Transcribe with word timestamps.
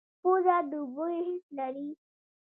پوزه 0.21 0.57
د 0.71 0.73
بوی 0.93 1.17
حس 1.27 1.45
لري 1.57 1.89